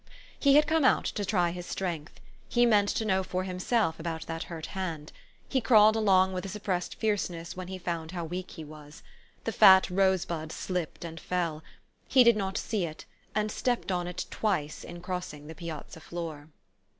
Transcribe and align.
He 0.39 0.55
had 0.55 0.65
come 0.65 0.83
out 0.83 1.05
to 1.05 1.23
try 1.23 1.51
his 1.51 1.67
strength. 1.67 2.19
He 2.49 2.65
meant 2.65 2.89
to 2.89 3.05
know 3.05 3.21
for 3.21 3.43
himself 3.43 3.99
about 3.99 4.25
that 4.25 4.41
hurt 4.45 4.65
hand. 4.73 5.11
He 5.47 5.61
crawled 5.61 5.95
along 5.95 6.33
with 6.33 6.43
a 6.43 6.49
suppressed 6.49 6.95
fierceness 6.95 7.55
when 7.55 7.67
he 7.67 7.77
found 7.77 8.09
how 8.09 8.25
weak 8.25 8.49
he 8.49 8.63
was. 8.65 9.03
The 9.43 9.51
fat 9.51 9.91
rose 9.91 10.25
bud 10.25 10.51
slipped 10.51 11.05
and 11.05 11.19
fell. 11.19 11.61
He 12.07 12.23
did 12.23 12.35
not 12.35 12.57
see 12.57 12.85
it, 12.85 13.05
and 13.35 13.51
stepped 13.51 13.91
on 13.91 14.07
it 14.07 14.25
twice 14.31 14.83
in 14.83 15.01
crossing 15.01 15.45
the 15.45 15.53
piazza 15.53 15.99
floor. 15.99 16.47